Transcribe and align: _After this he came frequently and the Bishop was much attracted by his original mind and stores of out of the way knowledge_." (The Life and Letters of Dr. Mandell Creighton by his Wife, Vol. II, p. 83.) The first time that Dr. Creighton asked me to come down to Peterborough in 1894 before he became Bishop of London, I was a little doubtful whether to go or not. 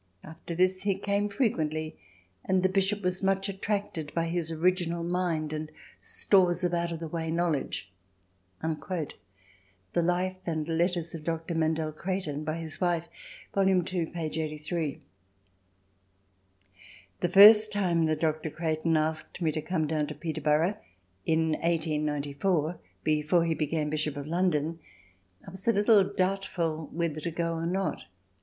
_After 0.25 0.57
this 0.57 0.81
he 0.81 0.95
came 0.95 1.29
frequently 1.29 1.95
and 2.43 2.63
the 2.63 2.69
Bishop 2.69 3.03
was 3.03 3.21
much 3.21 3.47
attracted 3.47 4.11
by 4.15 4.25
his 4.29 4.51
original 4.51 5.03
mind 5.03 5.53
and 5.53 5.71
stores 6.01 6.63
of 6.63 6.73
out 6.73 6.91
of 6.91 6.99
the 6.99 7.07
way 7.07 7.29
knowledge_." 7.29 7.83
(The 9.93 10.01
Life 10.01 10.37
and 10.43 10.67
Letters 10.67 11.13
of 11.13 11.23
Dr. 11.23 11.53
Mandell 11.53 11.91
Creighton 11.95 12.43
by 12.43 12.57
his 12.57 12.81
Wife, 12.81 13.07
Vol. 13.53 13.69
II, 13.69 14.05
p. 14.07 14.19
83.) 14.19 15.01
The 17.19 17.29
first 17.29 17.71
time 17.71 18.05
that 18.05 18.21
Dr. 18.21 18.49
Creighton 18.49 18.97
asked 18.97 19.39
me 19.39 19.51
to 19.51 19.61
come 19.61 19.85
down 19.85 20.07
to 20.07 20.15
Peterborough 20.15 20.77
in 21.27 21.51
1894 21.61 22.79
before 23.03 23.45
he 23.45 23.53
became 23.53 23.91
Bishop 23.91 24.17
of 24.17 24.25
London, 24.25 24.79
I 25.47 25.51
was 25.51 25.67
a 25.67 25.71
little 25.73 26.03
doubtful 26.03 26.89
whether 26.91 27.21
to 27.21 27.29
go 27.29 27.53
or 27.53 27.67
not. 27.67 28.05